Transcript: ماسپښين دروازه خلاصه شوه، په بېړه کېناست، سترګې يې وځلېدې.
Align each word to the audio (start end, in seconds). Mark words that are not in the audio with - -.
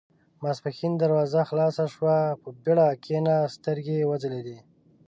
ماسپښين 0.43 0.93
دروازه 1.01 1.41
خلاصه 1.49 1.85
شوه، 1.93 2.17
په 2.41 2.49
بېړه 2.63 2.87
کېناست، 3.03 3.53
سترګې 3.59 3.93
يې 3.99 4.07
وځلېدې. 4.09 4.57